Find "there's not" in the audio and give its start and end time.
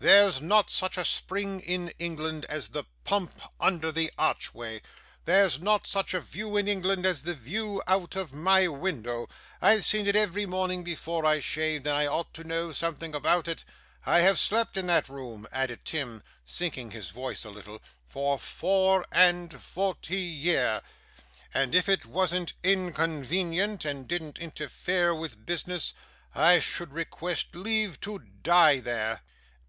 0.00-0.70, 5.24-5.86